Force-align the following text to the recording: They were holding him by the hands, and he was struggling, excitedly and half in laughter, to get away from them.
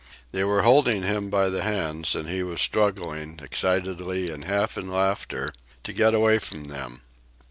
They 0.31 0.43
were 0.43 0.63
holding 0.63 1.03
him 1.03 1.29
by 1.29 1.51
the 1.51 1.61
hands, 1.61 2.15
and 2.15 2.27
he 2.27 2.41
was 2.41 2.59
struggling, 2.59 3.39
excitedly 3.39 4.31
and 4.31 4.45
half 4.45 4.75
in 4.75 4.89
laughter, 4.91 5.53
to 5.83 5.93
get 5.93 6.15
away 6.15 6.39
from 6.39 6.63
them. 6.63 7.03